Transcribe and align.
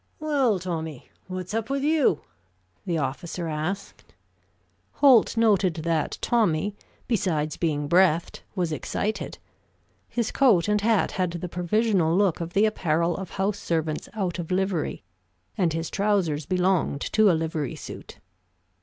"Well, 0.19 0.57
Tommy, 0.57 1.09
what's 1.27 1.53
up 1.53 1.69
with 1.69 1.83
you?" 1.83 2.21
the 2.87 2.97
officer 2.97 3.47
asked. 3.47 4.15
Holt 4.93 5.37
noted 5.37 5.75
that 5.75 6.17
Tommy, 6.21 6.75
besides 7.07 7.55
being 7.55 7.87
breathed, 7.87 8.41
was 8.55 8.71
excited. 8.71 9.37
His 10.09 10.31
coat 10.31 10.67
and 10.67 10.81
hat 10.81 11.11
had 11.11 11.33
the 11.33 11.47
provisional 11.47 12.17
look 12.17 12.41
of 12.41 12.53
the 12.53 12.65
apparel 12.65 13.15
of 13.15 13.29
house 13.29 13.59
servants 13.59 14.09
out 14.13 14.39
of 14.39 14.49
livery, 14.49 15.03
and 15.55 15.71
his 15.71 15.91
trousers 15.91 16.47
belonged 16.47 17.01
to 17.13 17.29
a 17.29 17.37
livery 17.37 17.75
suit. 17.75 18.17